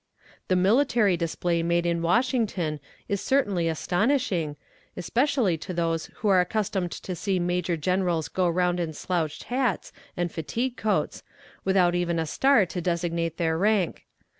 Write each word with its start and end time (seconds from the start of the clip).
The 0.47 0.55
military 0.55 1.15
display 1.15 1.61
made 1.61 1.85
in 1.85 2.01
Washington 2.01 2.79
is 3.07 3.21
certainly 3.21 3.67
astonishing, 3.67 4.55
especially 4.97 5.59
to 5.59 5.75
those 5.75 6.07
who 6.15 6.27
are 6.27 6.41
accustomed 6.41 6.91
to 6.93 7.15
see 7.15 7.37
major 7.37 7.77
generals 7.77 8.27
go 8.27 8.49
round 8.49 8.79
in 8.79 8.93
slouched 8.93 9.43
hats 9.43 9.91
and 10.17 10.31
fatigue 10.31 10.75
coats, 10.75 11.21
without 11.63 11.93
even 11.93 12.17
a 12.17 12.25
star 12.25 12.65
to 12.65 12.81
designate 12.81 13.37
their 13.37 13.59
rank. 13.59 14.07